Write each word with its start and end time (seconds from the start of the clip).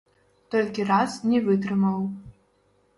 Толькі 0.55 0.87
раз 0.91 1.19
не 1.35 1.45
вытрымаў. 1.51 2.05